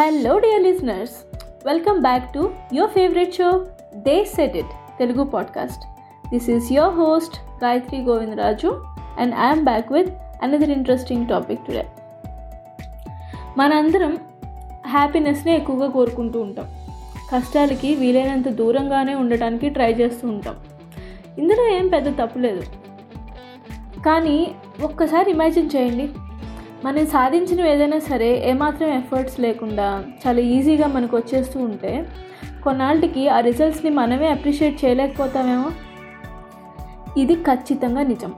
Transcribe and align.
Hello 0.00 0.38
dear 0.38 0.62
listeners 0.62 1.38
welcome 1.66 2.00
back 2.00 2.34
to 2.34 2.50
your 2.72 2.90
favourite 2.90 3.34
show 3.34 3.66
they 3.94 4.24
said 4.24 4.56
it 4.56 4.98
Telugu 4.98 5.24
podcast 5.24 5.84
this 6.30 6.50
is 6.50 6.72
your 6.72 6.94
host 6.94 7.64
Gayatri 7.64 8.02
Govindaraju 8.02 8.84
and 9.18 9.34
I'm 9.34 9.64
back 9.64 9.92
with 9.92 10.10
another 10.42 10.70
interesting 10.70 11.26
topic 11.26 11.66
today 11.66 11.86
మనందరం 13.58 14.18
హ్యాపీనెస్ని 14.86 15.54
ఎక్కువగా 15.54 15.90
కోరుకుంటూ 15.90 16.40
ఉంటాం. 16.40 16.86
కష్టాలకి 17.32 17.94
వీలైనంత 17.94 18.48
దూరంగానే 18.48 19.14
ఉండటానికి 19.14 19.68
try 19.68 19.92
చేస్తూ 19.92 20.28
ఉంటాం. 20.28 20.56
ఇందులో 21.38 21.76
ఏం 21.76 21.88
పెద్ద 21.88 22.22
తప్పు 22.22 22.38
లేదు. 22.38 22.62
కానీ 24.06 24.54
ఒక్కసారి 24.82 25.30
ఇమాజిన్ 25.30 25.70
చేయండి. 25.76 26.08
మనం 26.84 27.06
సాధించినవి 27.06 27.70
ఏదైనా 27.70 27.98
సరే 27.98 28.50
ఏమాత్రం 28.50 28.88
ఎఫర్ట్స్ 28.88 29.40
లేకుండా 29.40 30.04
చాలా 30.26 30.40
ఈజీగా 30.40 30.86
మనకు 30.86 31.16
వచ్చేస్తూ 31.16 31.60
ఉంటే 31.60 32.06
కొన్నాళ్ళకి 32.64 33.28
ఆ 33.28 33.40
రిజల్ట్స్ని 33.40 33.90
మనమే 33.90 34.28
అప్రిషియేట్ 34.28 34.84
చేయలేకపోతామేమో? 34.84 35.70
ఇది 37.16 37.34
ఖచ్చితంగా 37.34 38.02
నిజం. 38.02 38.32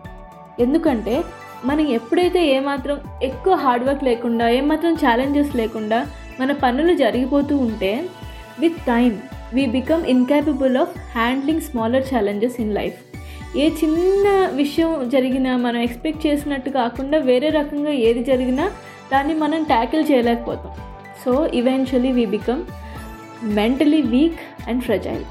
ఎందుకంటే 0.61 1.25
మనం 1.65 1.89
ఎప్పుడైతే 1.89 2.47
ఏమాత్రం 2.47 3.01
ఎక్కువ 3.23 3.55
హార్డ్ 3.55 3.85
వర్క్ 3.85 4.05
లేకుండా 4.05 4.49
ఏమాత్రం 4.49 4.95
ఛాలెంజెస్ 4.95 5.57
లేకుండా 5.57 6.07
మన 6.41 6.53
పనులు 6.53 6.95
జరిగిపోతూ 6.95 7.57
ఉంటే 7.57 8.09
with 8.59 8.77
time 8.87 9.17
we 9.55 9.67
become 9.67 10.05
incapable 10.05 10.77
of 10.77 10.99
handling 10.99 11.61
smaller 11.61 12.15
challenges 12.15 12.61
in 12.61 12.75
life 12.75 13.12
ఏ 13.57 13.65
చిన్న 13.71 14.29
విషయం 14.53 14.91
జరిగినా 15.11 15.57
మనం 15.57 15.77
ఎక్స్పెక్ట్ 15.77 16.27
చేసినట్టు 16.27 16.71
కాకుండా 16.71 17.19
వేరే 17.19 17.49
రకంగా 17.51 17.91
ఏది 17.91 18.23
జరిగినా 18.25 18.65
దాన్ని 19.13 19.35
మనం 19.35 19.61
tackle 19.63 20.05
చేయలేకపోతాం. 20.11 20.73
So 21.25 21.33
eventually 21.59 22.13
we 22.13 22.25
become 22.27 22.63
mentally 23.59 24.01
weak 24.15 24.41
and 24.69 24.83
fragile 24.83 25.25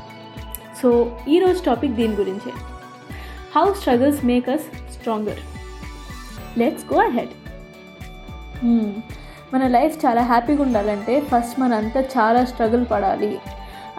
so 0.82 0.90
ఈరోజు 1.28 1.60
టాపిక్ 1.64 1.94
దీని 1.94 2.16
గురించే. 2.16 2.52
How 3.56 3.66
struggles 3.74 4.22
make 4.26 4.50
us 4.50 4.68
stronger 4.96 5.42
let's 6.58 6.86
go 6.94 7.00
ahead 7.00 7.34
మన 9.54 9.64
లైఫ్ 9.68 10.06
చాలా 10.06 10.22
హ్యాపీగా 10.24 10.62
ఉండాలంటే 10.64 11.14
ఫస్ట్ 11.22 11.60
మనంతా 11.60 12.02
చాలా 12.16 12.42
స్ట్రగుల్ 12.46 12.86
పడాలి. 12.92 13.32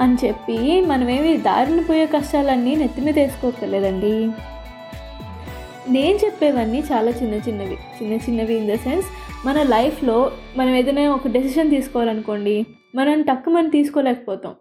అని 0.00 0.16
చెప్పి 0.24 0.80
మనమేమి 0.80 1.36
దారిన 1.36 1.80
పోయే 1.80 2.06
కష్టాలన్నీ 2.06 2.76
నెత్తి 2.76 3.00
మీద 3.00 3.18
వేసుకోకర్లేదండి 3.18 4.30
నేను 5.88 6.16
చెప్పేవన్నీ 6.16 6.78
చాలా 6.92 7.10
చిన్న 7.10 7.34
చిన్నవి 7.34 7.74
చిన్న 7.74 8.12
చిన్నవి 8.12 8.54
ఇన్ 8.54 8.68
ద 8.68 8.74
సెన్స్ 8.74 9.06
మన 9.46 9.62
లైఫ్లో 9.62 10.30
మనం 10.56 10.74
ఏదైనా 10.74 11.14
ఒక 11.14 11.28
డెసిషన్ 11.28 11.70
తీసుకోవాలనుకోండి 11.70 12.66
మనం 12.94 13.22
టక్కు 13.22 13.50
మనం 13.50 13.68
తీసుకోలేకపోతాం. 13.68 14.54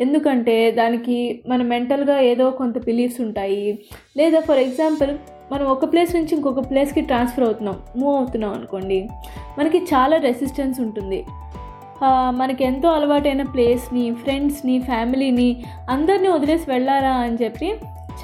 ఎందుకంటే 0.00 0.70
దానికి 0.70 1.44
మన 1.48 1.62
మెంటల్గా 1.62 2.20
ఏదో 2.20 2.50
కొంత 2.50 2.84
బిలీఫ్స్ 2.84 3.20
ఉంటాయి. 3.20 3.84
లేదా 4.16 4.40
ఫర్ 4.40 4.58
ఎగ్జాంపుల్ 4.58 5.10
మనం 5.52 5.66
ఒక 5.66 5.92
ప్లేస్ 5.92 6.16
నుంచి 6.16 6.34
ఇంకొక 6.34 6.70
ప్లేస్కి 6.70 7.00
ట్రాన్స్ఫర్ 7.00 7.44
అవుతున్నాం 7.44 7.82
మూవ్ 7.96 8.16
అవుతున్నాం 8.16 8.52
అనుకోండి 8.54 9.08
మనకి 9.58 9.78
చాలా 9.78 10.16
రెసిస్టెన్స్ 10.16 10.80
ఉంటుంది. 10.80 11.24
మనకి 12.30 12.64
ఎంతో 12.64 12.88
అలవాటైన 12.88 13.42
ప్లేస్ని 13.42 14.14
ఫ్రెండ్స్ని 14.14 14.78
ఫ్యామిలీని 14.78 15.64
అందరినీ 15.90 16.28
వదిలేసి 16.28 16.70
వెళ్ళారా 16.70 17.10
అని 17.10 17.36
చెప్పి 17.44 17.72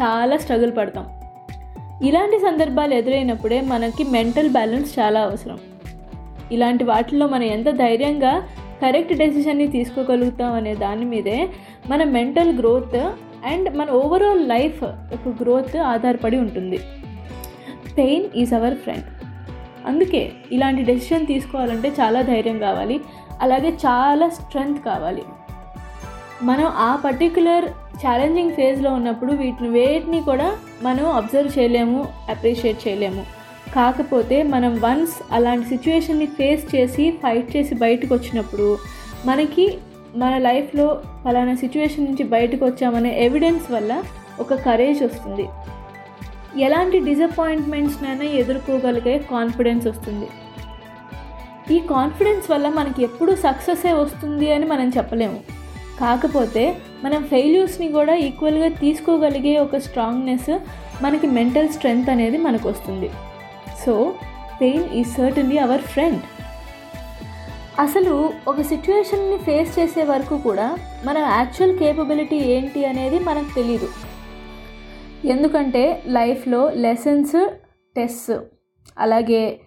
చాలా 0.03 0.37
స్ట్రగుల్ 0.37 0.72
పడతాం. 0.77 1.06
ఇలాంటి 2.03 2.39
సందర్భాలు 2.39 2.94
ఎదురైనప్పుడే 2.94 3.61
మనకి 3.61 4.05
మెంటల్ 4.05 4.50
బ్యాలెన్స్ 4.50 4.99
చాలా 4.99 5.21
అవసరం. 5.21 5.59
ఇలాంటి 6.53 6.84
వాటిల్లో 6.84 7.27
మనం 7.27 7.43
ఎంత 7.43 7.71
ధైర్యంగా 7.71 8.43
కరెక్ట్ 8.83 9.12
డెసిషన్ని 9.12 9.69
తీసుకోగలుగుతాం 9.69 10.53
అనే 10.53 10.75
దాని 10.75 11.05
మీదే 11.05 11.49
మన 11.91 12.05
మెంటల్ 12.05 12.59
గ్రోత్ 12.59 12.97
అండ్ 13.47 13.77
మన 13.77 13.91
ఓవరాల్ 13.91 14.49
లైఫ్ 14.49 14.83
యొక్క 14.83 15.28
గ్రోత్ 15.43 15.77
ఆధారపడి 15.77 16.37
ఉంటుంది. 16.37 16.78
పెయిన్ 17.99 18.25
ఈజ్ 18.37 18.55
అవర్ 18.55 18.75
ఫ్రెండ్ 18.75 19.05
అందుకే 19.87 20.33
ఇలాంటి 20.53 20.83
డెసిషన్ 20.83 21.27
తీసుకోవాలంటే 21.27 21.89
చాలా 21.89 22.22
ధైర్యం 22.22 22.59
కావాలి. 22.59 23.00
అలాగే 23.43 23.69
చాలా 23.69 24.28
స్ట్రెంగ్త్ 24.28 24.84
కావాలి. 24.84 25.22
మనం 26.43 26.66
ఆ 26.66 26.97
పర్టిక్యులర్ 26.97 27.65
ఛాలెంజింగ్ 28.06 28.53
ఫేజ్లో 28.53 28.91
ఉన్నప్పుడు 28.91 29.32
వీటిని 29.32 29.69
వేటిని 29.69 30.21
కూడా 30.22 30.56
మనం 30.82 31.10
అబ్జర్వ్ 31.10 31.59
చేయలేము 31.59 32.09
అప్రిషియేట్ 32.31 32.88
చేయలేము. 32.88 33.27
కాకపోతే 33.75 34.43
మనం 34.43 34.81
వన్స్ 34.81 35.22
అలాంటి 35.32 35.69
సిచ్యువేషన్ని 35.69 36.27
ఫేస్ 36.27 36.75
చేసి 36.75 37.10
ఫైట్ 37.10 37.56
చేసి 37.56 37.75
బయటకు 37.75 38.15
వచ్చినప్పుడు 38.15 38.78
మనకి 39.27 39.78
మన 40.16 40.38
లైఫ్లో 40.38 41.00
ఫలానా 41.25 41.54
సిచ్యువేషన్ 41.54 42.04
నుంచి 42.04 42.22
బయటకు 42.22 42.66
వచ్చామనే 42.66 43.25
ఎవిడెన్స్ 43.25 43.72
వల్ల 43.72 44.03
ఒక 44.41 44.54
కరేజ్ 44.54 45.03
వస్తుంది. 45.03 45.48
ఎలాంటి 46.60 46.98
డిసప్పాయింట్మెంట్స్నైనా 46.98 48.25
ఎదుర్కోగలిగే 48.25 49.19
కాన్ఫిడెన్స్ 49.19 49.87
వస్తుంది. 49.87 50.28
ఈ 51.71 51.79
కాన్ఫిడెన్స్ 51.81 52.51
వల్ల 52.51 52.69
మనకి 52.69 53.03
ఎప్పుడు 53.03 53.33
సక్సెసే 53.34 53.93
వస్తుంది 53.93 54.53
అని 54.53 54.67
మనం 54.67 54.89
చెప్పలేము. 54.89 55.41
కాకపోతే 56.01 56.65
మనం 57.05 57.25
ఫెయిల్యూర్స్ని 57.25 57.89
కూడా 57.89 58.15
ఈక్వల్గా 58.15 58.69
తీసుకోగలిగే 58.69 59.59
ఒక 59.59 59.77
స్ట్రాంగ్నెస్ 59.77 60.51
మనకి 61.03 61.27
మెంటల్ 61.27 61.69
స్ట్రెంగ్త్ 61.69 62.11
అనేది 62.11 62.39
మనకు 62.39 62.69
వస్తుంది. 62.69 63.11
So 63.87 64.15
pain 64.61 64.84
is 64.95 65.12
certainly 65.17 65.59
our 65.59 65.81
friend 65.81 66.23
అసలు 67.81 68.33
ఒక 68.49 68.61
సిచ్యువేషన్ని 68.61 69.39
ఫేస్ 69.39 69.78
చేసే 69.78 70.03
వరకు 70.03 70.39
కూడా 70.39 70.78
మన 71.05 71.19
యాక్చువల్ 71.19 71.78
కేపబిలిటీ 71.78 72.37
ఏంటి 72.37 72.84
అనేది 72.84 73.19
మనకు 73.19 73.55
తెలీదు. 73.55 73.89
ఎందుకంటే 75.25 76.03
లైఫ్లో 76.07 76.71
లెసన్స్ 76.75 77.49
టెస్ట్స్ 77.97 78.37
అలాగే 78.99 79.61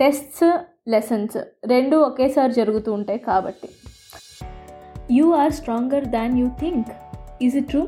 టెస్ట్స్ 0.00 0.48
లెసన్స్ 0.92 1.38
రెండు 1.72 1.96
ఒకేసారి 2.08 2.52
జరుగుతూ 2.52 2.92
ఉంటాయి 2.92 3.18
కాబట్టి. 3.18 3.68
You 5.16 5.26
are 5.40 5.52
stronger 5.58 6.06
than 6.16 6.38
you 6.40 6.46
think 6.60 6.90
is 7.46 7.56
it 7.56 7.68
true 7.72 7.82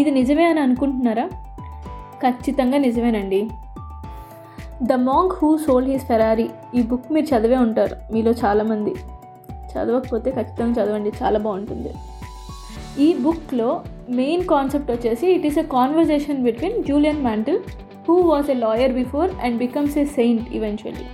ఇది 0.00 0.10
నిజమే 0.10 0.44
అని 0.44 0.60
అనుకుంటున్నారా? 0.60 1.26
ఖచ్చితంగా 2.22 2.78
నిజమేనండి. 2.78 3.40
The 4.90 4.92
monk 4.92 5.32
who 5.38 5.48
sold 5.66 5.86
his 5.92 6.06
Ferrari 6.06 6.48
ఈ 6.74 6.82
బుక్ 6.82 7.08
మీరు 7.12 7.26
చదివే 7.26 7.58
ఉంటారు 7.66 7.96
మీలో 8.14 8.32
చాలామంది. 8.42 8.92
చదవకపోతే 9.70 10.30
ఖచ్చితంగా 10.30 10.74
చదవండి 10.78 11.12
చాలా 11.22 11.38
బాగుంటుంది. 11.46 11.92
ఈ 13.06 13.08
బుక్లో 13.24 13.70
మెయిన్ 14.20 14.44
కాన్సెప్ట్ 14.52 14.90
వచ్చేసి 14.94 15.26
it 15.36 15.46
is 15.46 15.58
a 15.58 15.66
conversation 15.76 16.42
between 16.48 16.76
Julian 16.88 17.22
Mantle 17.28 17.60
who 18.08 18.16
was 18.32 18.50
a 18.50 18.58
lawyer 18.66 18.94
before 19.00 19.30
and 19.44 19.58
becomes 19.64 19.98
a 19.98 20.06
saint 20.18 20.46
eventually 20.58 21.06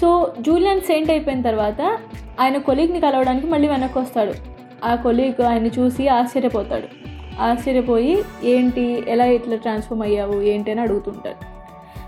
so 0.00 0.34
Julian 0.40 0.80
saint 0.80 1.10
అయిపోయిన 1.10 1.42
తర్వాత 1.42 1.98
ఆయన 2.40 2.58
కొలీగ్ని 2.58 3.00
కలవడానికి 3.00 3.46
మళ్ళీ 3.46 3.68
వెనక్కి 3.68 3.98
వస్తాడు. 3.98 4.34
ఆ 4.84 4.94
కొలీగ్ 4.94 5.42
ఆయన 5.42 5.66
చూసి 5.66 6.08
ఆశ్చర్యపోతాడు. 6.08 6.88
ఆశ్చర్యపోయి 7.40 8.22
ఏంటి? 8.44 9.04
ఎలా 9.08 9.24
ఇట్లా 9.24 9.56
ట్రాన్స్ఫార్మ్ 9.56 10.04
అయ్యావు? 10.04 10.40
ఏంటి? 10.40 10.70
అని 10.70 10.80
అడుగుతుంటాడు. 10.80 11.60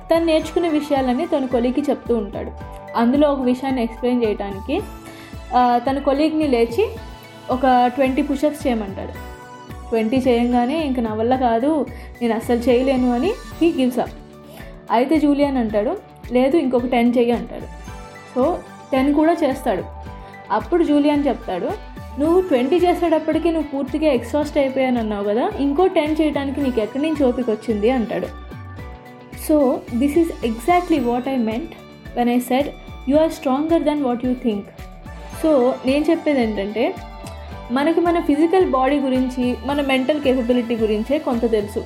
తను 0.09 0.25
నేర్చుకునే 0.25 0.69
విషయాలన్నీ 0.69 1.27
తన 1.27 1.47
కొలీగ్కి 1.47 1.81
చెప్తూ 1.81 2.17
ఉంటాడు. 2.17 2.51
అందులో 2.97 3.33
ఒక 3.33 3.41
విషయాన్ని 3.41 3.83
ఎక్స్ప్లెయిన్ 3.83 4.25
చేయడానికి 4.25 4.81
తన 5.77 5.99
కొలీగ్ని 5.99 6.49
లేచి 6.49 6.89
ఒక 7.51 7.87
ట్వంటీ 7.87 8.23
పుషప్స్ 8.23 8.67
చేయమంటాడు. 8.67 9.13
ట్వంటీ 9.91 10.17
చేయంగానే 10.17 10.87
ఇంక 10.87 11.01
నా 11.01 11.15
వల్ల 11.15 11.37
కాదు 11.37 11.87
నేను 12.23 12.35
అస్సలు 12.35 12.59
చేయలేను 12.59 13.15
అని 13.15 13.33
హీ 13.63 13.75
గివ్స్ 13.81 13.99
అప్ 13.99 14.11
అయితే 14.91 15.19
జూలియన్ 15.19 15.57
అంటాడు 15.57 15.97
లేదు 16.33 16.57
ఇంకొక 16.57 16.87
టెన్ 16.87 17.13
చెయ్యి 17.19 17.33
అంటాడు. 17.33 17.82
సో 18.35 18.45
టెన్ 18.93 19.11
కూడా 19.15 19.35
చేస్తాడు. 19.43 19.85
అప్పుడు 20.59 20.83
జూలియన్ 20.85 21.27
చెప్తాడు 21.29 21.69
నువ్వు 22.21 22.39
ట్వంటీ 22.49 22.77
చేసేటప్పటికి 22.77 23.49
నువ్వు 23.51 23.69
పూర్తిగా 23.75 24.09
ఎక్సాస్ట్ 24.13 24.57
అయిపోయాను 24.59 24.99
అన్నావు 25.03 25.25
కదా 25.29 25.45
ఇంకో 25.65 25.85
టెన్ 25.99 26.17
చేయడానికి 26.21 26.59
నీకు 26.65 26.81
ఎక్కడి 26.81 27.03
నుంచి 27.07 27.23
ఓపిక 27.29 27.49
వచ్చింది? 27.51 27.91
అంటాడు. 27.91 28.29
So 29.47 29.57
this 30.01 30.19
is 30.23 30.33
exactly 30.45 30.99
what 31.09 31.29
I 31.29 31.37
meant 31.51 31.73
when 32.17 32.31
I 32.37 32.39
said 32.51 32.69
you 33.11 33.17
are 33.17 33.33
stronger 33.39 33.87
then 33.89 34.03
what 34.09 34.25
you 34.27 34.33
think. 34.45 34.69
So 35.43 35.75
నేను 35.87 36.05
చెప్పేది 36.11 36.43
ఏంటంటే 36.43 36.85
మనకి 37.79 38.01
మన 38.01 38.21
ఫిజికల్ 38.21 38.67
బాడీ 38.71 38.97
గురించి 39.01 39.45
మన 39.67 39.81
మెంటల్ 39.91 40.21
కేపబిలిటీ 40.21 40.75
గురించే 40.77 41.19
కొంత 41.19 41.45
తెలుసు. 41.51 41.83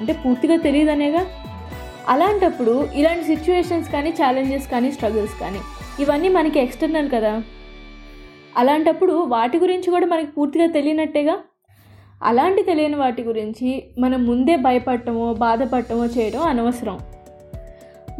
అంటే 0.00 0.12
పూర్తిగా 0.12 0.56
తెలియదనేగా? 0.66 1.22
అలాంటప్పుడు 2.08 2.74
ఇలాంటి 2.94 3.24
సిచ్యువేషన్స్ 3.24 3.88
కానీ 3.94 4.10
ఛాలెంజెస్ 4.10 4.68
కానీ 4.68 4.90
స్ట్రగుల్స్ 4.92 5.36
కానీ 5.40 5.60
ఇవన్నీ 6.00 6.28
మనకి 6.28 6.60
ఎక్స్టర్నల్ 6.60 7.10
కదా. 7.10 7.42
అలాంటప్పుడు 8.56 9.12
వాటి 9.12 9.58
గురించి 9.58 9.90
కూడా 9.90 10.06
మనకి 10.06 10.26
పూర్తిగా 10.26 10.66
తెలియనట్టేగా? 10.66 11.38
అలాంటి 12.22 12.62
తెలియని 12.62 12.96
వాటి 12.96 13.22
గురించి 13.22 13.84
మనం 13.98 14.26
ముందే 14.26 14.56
భయపడటమో 14.56 15.34
బాధపడటమో 15.34 16.06
చేయడం 16.06 16.42
అనవసరం. 16.42 16.98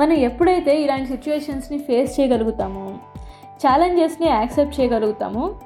మనం 0.01 0.13
ఎప్పుడైతే 0.13 0.83
ఇలాంటి 0.83 1.07
సిచ్యువేషన్స్ని 1.07 1.79
ఫేస్ 1.79 2.21
చేయగలుగుతామో 2.21 2.99
ఛాలెంజెస్ని 3.67 4.29
accept 4.29 4.81
చేయగలుగుతామో 4.81 5.61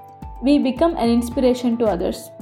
we 0.44 0.58
become 0.58 0.94
an 0.96 1.10
inspiration 1.10 1.78
to 1.78 1.84
others 1.84 2.41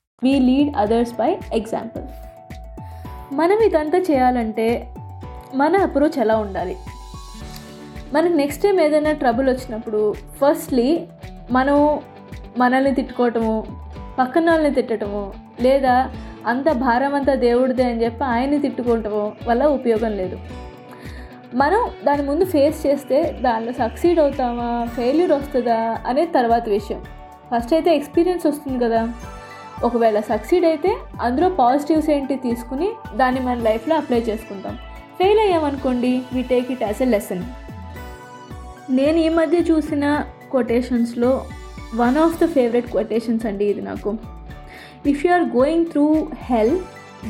We 0.23 0.39
lead 0.39 0.75
others 0.77 1.13
by 1.13 1.37
example 1.53 2.03
మనం 3.35 3.59
ఇదంతా 3.59 3.97
చేయాలంటే 3.97 4.87
మన 5.55 5.77
అప్రోచ్ 5.77 6.19
ఎలా 6.19 6.37
ఉండాలి? 6.37 6.77
మనకు 8.13 8.33
నెక్స్ట్ 8.33 8.63
టైం 8.63 8.79
ఏదైనా 8.79 9.11
ట్రబుల్ 9.11 9.49
వచ్చినప్పుడు 9.49 10.13
ఫస్ట్లీ 10.13 11.07
మనం 11.51 11.99
మనల్ని 12.57 12.95
తిట్టుకోవటము 12.95 13.65
పక్కన 14.19 14.49
వాళ్ళని 14.49 14.75
తిట్టడము 14.75 15.33
లేదా 15.61 16.11
అంత 16.47 16.71
భారం 16.71 17.15
అంతా 17.15 17.35
దేవుడిదే 17.35 17.83
అని 17.83 18.03
చెప్పి 18.03 18.23
ఆయన్ని 18.23 18.59
తిట్టుకోవటము 18.59 19.33
వల్ల 19.47 19.65
ఉపయోగం 19.65 20.11
లేదు. 20.11 20.39
మనం 21.55 21.91
దాని 22.05 22.21
ముందు 22.21 22.45
ఫేస్ 22.45 22.87
చేస్తే 22.87 23.37
దానిలో 23.41 23.71
సక్సీడ్ 23.71 24.19
అవుతామా 24.19 24.87
ఫెయిల్యూర్ 24.95 25.31
వస్తుందా 25.31 25.97
అనేది 26.07 26.31
తర్వాత 26.31 26.69
విషయం. 26.69 27.03
ఫస్ట్ 27.55 27.73
అయితే 27.73 27.95
ఎక్స్పీరియన్స్ 27.95 28.45
వస్తుంది 28.45 28.85
కదా. 28.85 29.13
ఒకవేళ 29.83 30.19
సక్సీడ్ 30.19 30.65
అయితే 30.65 30.97
అందులో 31.21 31.49
పాజిటివ్స్ 31.49 32.09
ఏంటి 32.09 32.35
తీసుకుని 32.35 32.89
దాన్ని 33.15 33.39
మన 33.39 33.55
లైఫ్లో 33.55 33.95
అప్లై 33.95 34.19
చేసుకుంటాం 34.19 34.75
fail 35.17 35.39
అయ్యామనుకోండి 35.39 36.21
we 36.33 36.43
take 36.43 36.71
it 36.71 36.83
as 36.83 37.01
a 37.01 37.05
lesson 37.05 37.43
నేను 38.89 39.17
ఈ 39.17 39.29
మధ్య 39.29 39.57
చూసిన 39.57 40.25
కొటేషన్స్లో 40.51 41.45
one 41.95 42.17
of 42.17 42.43
the 42.43 42.47
favourite 42.47 42.89
quotations 42.91 43.45
అండి 43.45 43.65
ఇది 43.65 43.81
నాకు. 43.81 44.11
If 45.05 45.25
you 45.25 45.33
are 45.33 45.43
going 45.43 45.85
through 45.85 46.27
hell 46.49 46.77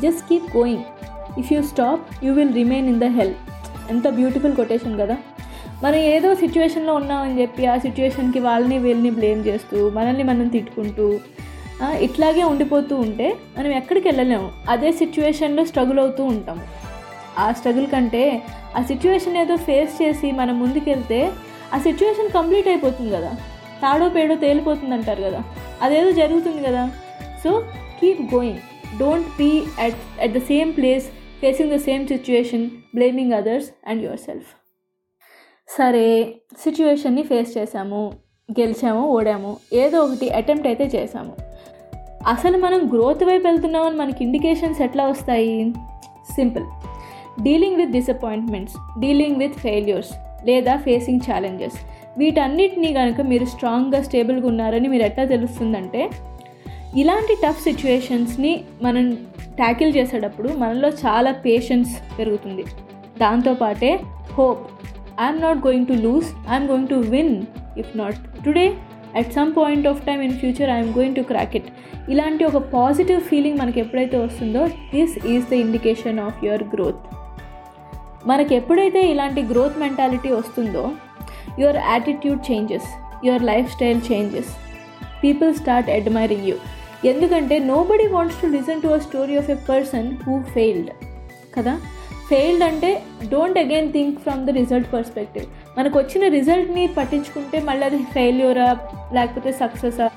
just 0.01 0.29
keep 0.29 0.57
going 0.57 0.83
if 1.39 1.53
you 1.53 1.61
stop 1.63 2.25
you 2.25 2.33
will 2.33 2.53
remain 2.53 2.89
in 2.89 2.99
the 2.99 3.03
hell 3.03 3.33
ఎంత 3.89 4.07
beautiful 4.09 4.55
quotation 4.55 4.99
కదా. 4.99 5.17
మనం 5.83 5.95
ఏదో 5.95 6.35
సిచ్యువేషన్లో 6.35 6.95
ఉన్నామని 6.95 7.41
చెప్పి 7.41 7.65
ఆ 7.65 7.77
సిచ్యువేషన్కి 7.77 8.39
వాళ్ళని 8.39 8.77
వీళ్ళని 8.77 9.11
బ్లేమ్ 9.11 9.45
చేస్తూ 9.45 9.89
మనల్ని 9.89 10.23
మనం 10.23 10.47
తిట్టుకుంటూ 10.47 11.19
ఇట్లాగే 11.89 12.43
ఉండిపోతూ 12.43 12.95
ఉంటే 12.95 13.37
మనం 13.57 13.71
ఎక్కడికి 13.71 14.07
వెళ్ళలేము. 14.07 14.51
అదే 14.69 14.91
సిచ్యువేషన్లో 14.91 15.65
స్ట్రగుల్ 15.65 15.99
అవుతూ 15.99 16.23
ఉంటాము 16.23 16.61
ఆ 17.37 17.51
స్ట్రగుల్ 17.51 17.87
కంటే 17.87 18.41
ఆ 18.75 18.81
సిచ్యువేషన్ 18.81 19.37
ఏదో 19.37 19.55
ఫేస్ 19.57 20.01
చేసి 20.01 20.31
మనం 20.31 20.59
ముందుకెళ్తే 20.59 21.31
ఆ 21.73 21.77
సిచ్యువేషన్ 21.77 22.29
కంప్లీట్ 22.29 22.67
అయిపోతుంది 22.67 23.11
కదా. 23.15 23.31
తాడో 23.81 24.09
పేడో 24.09 24.35
తేలిపోతుంది 24.35 24.93
అంటారు 24.93 25.21
కదా. 25.23 25.43
అదేదో 25.81 26.11
జరుగుతుంది 26.11 26.63
కదా. 26.63 26.83
So 27.43 27.51
keep 27.99 28.21
going 28.35 28.59
don't 28.99 29.27
be 29.37 29.63
at 29.79 30.21
at 30.21 30.31
the 30.31 30.37
same 30.37 30.71
place 30.77 31.05
facing 31.41 31.71
the 31.71 31.75
same 31.75 32.07
situation 32.07 32.69
blaming 32.95 33.33
others 33.33 33.69
and 33.87 34.03
yourself 34.19 34.49
సరే 35.77 36.33
సిచ్యువేషన్ని 36.63 37.23
ఫేస్ 37.23 37.57
చేసాము 37.57 38.13
గెలిచాము 38.59 39.03
ఓడాము. 39.07 39.57
ఏదో 39.73 40.03
ఒకటి 40.03 40.29
అటెంప్ట్ 40.29 40.67
అయితే 40.67 40.85
చేసాము 40.85 41.33
అసలు 42.27 42.57
మనం 42.57 42.89
గ్రోత్ 42.93 43.23
వైపు 43.23 43.47
వెళ్తున్నామని 43.47 43.95
మనకి 43.95 44.23
ఇండికేషన్స్ 44.23 44.81
ఎట్లా 44.81 45.05
వస్తాయి? 45.05 45.73
Simple 46.35 46.63
dealing 47.43 47.75
with 47.75 47.91
disappointments 47.91 48.99
dealing 48.99 49.35
with 49.35 49.53
failures 49.53 50.09
లేదా 50.45 50.77
ఫేసింగ్ 50.77 51.19
ఛాలెంజెస్ 51.31 51.73
వీటన్నిటినీ 52.17 52.93
కనుక 52.93 53.21
మీరు 53.21 53.45
స్ట్రాంగ్గా 53.45 54.01
స్టేబుల్గా 54.01 54.47
ఉన్నారని 54.47 54.87
మీరు 54.87 55.03
ఎట్లా 55.03 55.25
తెలుస్తుందంటే 55.25 56.09
ఇలాంటి 56.97 57.37
టఫ్ 57.43 57.61
సిచ్యువేషన్స్ని 57.61 58.63
మనం 58.81 59.15
ట్యాకిల్ 59.55 59.95
చేసేటప్పుడు 59.95 60.49
మనలో 60.49 60.89
చాలా 60.89 61.31
పేషెన్స్ 61.31 62.19
పెరుగుతుంది. 62.19 62.63
దాంతోపాటే 63.19 63.99
hope 64.33 64.67
I'm 65.21 65.41
not 65.41 65.57
going 65.57 65.87
to 65.87 65.93
lose 65.93 66.25
I'm 66.51 66.67
going 66.67 66.87
to 66.87 66.95
win 66.95 67.41
if 67.77 67.97
not 67.97 68.45
today 68.45 68.73
at 69.15 69.33
some 69.33 69.51
point 69.55 69.87
of 69.87 70.05
time 70.05 70.21
in 70.23 70.33
future 70.33 70.69
I'm 70.69 70.91
going 70.93 71.15
to 71.15 71.21
crack 71.21 71.55
it 71.55 71.69
ఇలాంటి 72.09 72.43
ఒక 72.45 72.57
పాజిటివ్ 72.73 73.21
ఫీలింగ్ 73.21 73.57
మనకి 73.57 73.79
ఎప్పుడైతే 73.79 74.17
వస్తుందో 74.17 74.61
this 74.93 75.15
is 75.25 75.45
the 75.49 75.57
indication 75.61 76.19
of 76.19 76.43
your 76.45 76.63
growth 76.73 77.01
మనకి 78.25 78.55
ఎప్పుడైతే 78.55 79.01
ఇలాంటి 79.11 79.41
growth 79.43 79.79
mentality 79.79 80.31
వస్తుందో 80.31 80.83
your 81.59 81.79
attitude 81.85 82.51
changes 82.51 82.89
your 83.25 83.43
life 83.43 83.71
style 83.71 84.01
changes 84.11 84.51
people 85.21 85.55
start 85.55 85.89
admiring 85.89 86.47
you 86.47 86.55
ఎందుకంటే 87.09 87.59
nobody 87.83 88.07
wants 88.07 88.41
to 88.41 88.47
listen 88.47 88.81
to 88.81 88.87
a 88.87 88.99
story 88.99 89.35
of 89.37 89.49
a 89.49 89.57
person 89.69 90.09
who 90.23 90.41
failed 90.53 90.89
కదా? 91.55 91.73
Failed 92.29 92.63
అంటే 92.63 92.89
don't 93.29 93.57
again 93.57 93.91
think 93.91 94.19
from 94.19 94.45
the 94.45 94.49
result 94.51 94.93
perspective 94.93 95.45
మనకు 95.77 95.99
వచ్చిన 95.99 96.27
రిజల్ట్ని 96.27 96.87
పట్టించుకుంటే 96.87 97.59
మళ్ళీ 97.59 97.85
అది 97.85 97.97
ఫెయిల్యూరా 97.97 98.77
లేకపోతే 99.13 99.51
సక్సెసా? 99.51 100.09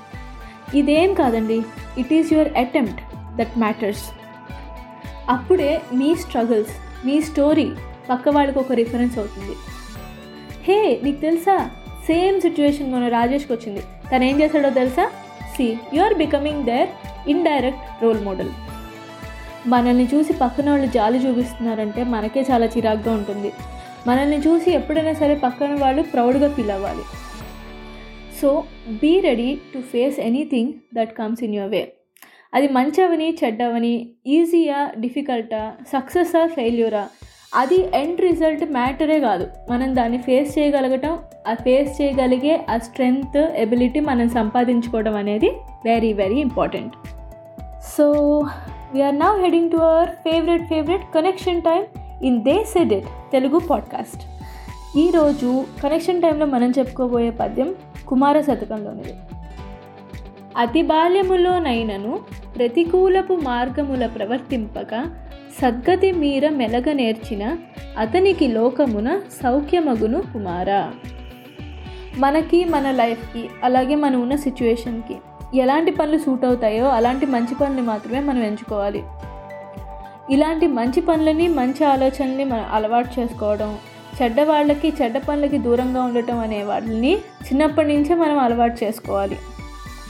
ఇదేం 0.75 1.13
కాదండి. 1.13 1.61
It 1.97 2.13
is 2.13 2.33
your 2.33 2.53
attempt 2.53 3.01
that 3.37 3.57
matters. 3.57 4.05
అప్పుడే 5.29 5.81
మీ 5.93 6.15
స్ట్రగుల్స్ 6.15 6.73
మీ 7.05 7.21
స్టోరీ 7.21 7.71
పక్క 8.09 8.29
వాళ్ళకి 8.29 8.59
ఒక 8.59 8.71
రిఫరెన్స్ 8.71 9.17
అవుతుంది. 9.17 9.55
హే 10.63 10.99
నీకు 11.03 11.19
తెలుసా? 11.21 11.69
సేమ్ 12.07 12.41
సిచ్యువేషన్ 12.41 12.93
మన 12.93 13.07
రాజేష్కి 13.07 13.53
వచ్చింది. 13.53 13.83
తను 14.11 14.23
ఏం 14.23 14.41
చేశాడో 14.41 14.69
తెలుసా? 14.69 15.11
See 15.55 15.77
you 15.93 16.01
are 16.01 16.13
becoming 16.13 16.63
their 16.63 16.89
indirect 17.29 18.03
role 18.03 18.23
model 18.23 18.51
మనల్ని 19.67 20.09
చూసి 20.13 20.33
పక్కన 20.33 20.69
వాళ్ళు 20.69 20.87
జాలి 20.87 21.17
చూపిస్తున్నారంటే 21.17 22.03
మనకే 22.03 22.41
చాలా 22.41 22.65
చిరాగ్గా 22.65 23.13
ఉంటుంది. 23.13 23.51
మనల్ని 24.07 24.37
చూసి 24.37 24.71
ఎప్పుడైనా 24.71 25.13
సరే 25.13 25.35
పక్కన 25.35 25.75
వాళ్ళు 25.79 26.01
ప్రౌడ్గా 26.01 26.49
ఫీల్ 26.53 26.71
అవ్వాలి. 26.71 27.05
So 28.41 28.63
be 29.01 29.19
ready 29.19 29.57
to 29.73 29.79
face 29.79 30.19
anything 30.19 30.73
that 30.95 31.13
comes 31.17 31.43
in 31.43 31.55
your 31.55 31.71
way. 31.71 31.93
అది 32.53 32.67
మంచవని 32.67 33.37
చెడ్డవని 33.43 34.09
ఈజీయా 34.27 34.91
డిఫికల్టా 34.99 35.73
సక్సెసా 35.93 36.47
ఫెయిల్యూరా? 36.47 37.07
అది 37.55 37.77
ఎండ్ 37.93 38.21
రిజల్ట్ 38.21 38.63
మ్యాటరే 38.71 39.19
కాదు. 39.19 39.47
మనం 39.71 39.95
దాన్ని 39.95 40.17
ఫేస్ 40.17 40.59
చేయగలగటం 40.59 41.19
ఆ 41.47 41.53
ఫేస్ 41.53 42.01
చేయగలిగే 42.01 42.65
ఆ 42.69 42.77
స్ట్రెంగ్త్ 42.77 43.37
ఎబిలిటీ 43.37 43.99
మనం 43.99 44.29
సంపాదించుకోవడం 44.29 45.15
అనేది 45.15 45.51
very 45.85 46.13
very 46.13 46.35
important. 46.35 46.95
So 47.97 48.05
we're 48.93 49.19
now 49.19 49.31
heading 49.41 49.71
to 49.71 49.77
our 49.77 50.09
favourite 50.09 50.63
favourite 50.63 51.05
connection 51.15 51.61
time 51.61 51.83
in 52.23 52.43
they 52.43 52.63
said 52.63 52.93
it 52.93 53.05
Telugu 53.31 53.59
podcast. 53.59 54.23
ఈరోజు 54.97 55.65
కనెక్షన్ 55.83 56.21
టైంలో 56.21 56.45
మనం 56.45 56.71
చెప్పుకోబోయే 56.79 57.29
పద్యం 57.29 57.75
కుమార 58.07 58.41
శతకంలోనిది. 58.41 59.13
అతి 60.57 60.81
బాల్యములోనైనను 60.81 62.19
ప్రతికూలపు 62.57 63.33
మార్గముల 63.33 64.07
ప్రవర్తింపక 64.07 65.05
సద్గతి 65.61 66.11
మీర 66.11 66.49
మెలగ 66.49 66.91
నేర్చిన 66.91 67.57
అతనికి 67.97 68.47
లోకమున 68.47 69.21
సౌఖ్యమగును 69.43 70.21
కుమార. 70.21 70.91
మనకి 72.17 72.65
మన 72.65 72.91
లైఫ్కి 72.91 73.49
అలాగే 73.63 73.95
మనం 73.95 74.21
ఉన్న 74.21 74.35
సిచ్యువేషన్కి 74.35 75.15
ఎలాంటి 75.57 75.91
పనులు 75.91 76.17
సూట్ 76.17 76.45
అవుతాయో 76.45 76.85
అలాంటి 76.85 77.25
మంచి 77.25 77.55
పనులు 77.55 77.81
మాత్రమే 77.81 78.19
మనం 78.19 78.43
ఎంచుకోవాలి. 78.43 79.03
ఇలాంటి 80.33 80.67
మంచి 80.67 81.01
పనులని 81.01 81.47
మంచి 81.59 81.83
ఆలోచనల్ని 81.85 82.43
మనం 82.43 82.65
అలవాటు 82.75 83.19
చేసుకోవడం 83.19 83.71
చెడ్డ 84.17 84.41
వాళ్ళకి 84.41 84.89
చెడ్డ 84.99 85.17
పనులకి 85.17 85.57
దూరంగా 85.57 86.01
ఉండటం 86.03 86.37
అనే 86.39 86.59
వాటిని 86.63 87.13
చిన్నప్పటి 87.47 87.87
నుంచే 87.95 88.13
మనం 88.15 88.37
అలవాటు 88.39 88.77
చేసుకోవాలి. 88.83 89.37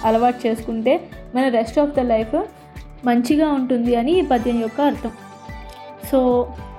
అలవాటు 0.06 0.48
చేసుకుంటే 0.48 0.94
మన 1.36 1.48
రెస్ట్ 1.48 1.80
ఆఫ్ 1.80 1.96
ద 1.98 2.04
లైఫ్ 2.14 2.36
మంచిగా 3.06 3.48
ఉంటుంది 3.52 3.96
అని 3.96 4.12
ఈ 4.20 4.22
పద్యం 4.22 4.60
యొక్క 4.60 4.82
అర్థం. 4.82 5.12
సో 6.12 6.20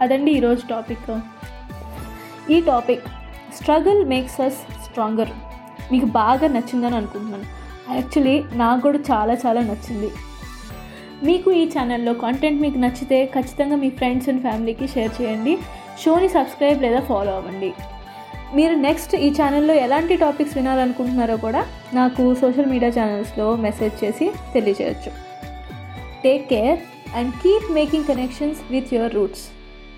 అదండి 0.03 0.31
ఈరోజు 0.31 0.63
టాపిక్ 0.71 1.11
ఈ 2.51 2.61
topic 2.61 3.05
struggle 3.59 4.05
makes 4.05 4.41
us 4.41 4.61
stronger 4.85 5.33
మీకు 5.93 6.07
బాగా 6.07 6.47
నచ్చిందని 6.49 6.97
అనుకుంటున్నాను. 6.97 7.47
యాక్చువల్లీ 7.97 8.45
నాకు 8.55 8.81
కూడా 8.81 8.99
చాలా 9.11 9.35
చాలా 9.45 9.61
నచ్చింది. 9.61 10.11
మీకు 11.25 11.53
ఈ 11.53 11.65
ఛానల్లో 11.65 12.15
కాంటెంట్ 12.15 12.61
మీకు 12.61 12.79
నచ్చితే 12.79 13.27
ఖచ్చితంగా 13.27 13.77
మీ 13.77 13.91
ఫ్రెండ్స్ 13.91 14.29
అండ్ 14.29 14.43
ఫ్యామిలీకి 14.43 14.89
షేర్ 14.89 15.23
చేయండి. 15.23 15.59
షోని 16.03 16.29
సబ్స్క్రైబ్ 16.29 16.83
లేదా 16.83 17.01
ఫాలో 17.01 17.33
అవ్వండి. 17.37 17.75
మీరు 18.55 18.75
నెక్స్ట్ 18.75 19.15
ఈ 19.15 19.31
ఛానల్లో 19.31 19.75
ఎలాంటి 19.75 20.17
టాపిక్స్ 20.17 20.57
వినాలనుకుంటున్నారో 20.59 21.37
కూడా 21.37 21.67
నాకు 21.95 22.35
సోషల్ 22.35 22.67
మీడియా 22.67 22.91
ఛానల్స్లో 22.91 23.57
మెసేజ్ 23.57 24.05
చేసి 24.05 24.33
తెలియజేయచ్చు. 24.55 25.11
Take 26.25 26.49
care 26.49 26.79
and 27.17 27.33
keep 27.43 27.73
making 27.73 28.05
connections 28.05 28.61
with 28.71 28.95
your 28.95 29.15
roots 29.15 29.45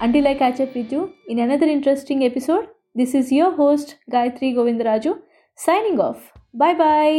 until 0.02 0.26
I 0.26 0.34
catch 0.34 0.60
up 0.60 0.76
with 0.76 0.94
you 0.94 1.08
in 1.28 1.40
another 1.40 1.68
interesting 1.68 2.22
episode 2.22 2.66
this 2.96 3.16
is 3.16 3.32
your 3.32 3.54
host 3.54 3.90
Gayatri 4.14 4.52
Govindaraju 4.52 5.14
signing 5.58 6.00
off 6.00 6.20
bye 6.56 6.74
bye 6.74 7.18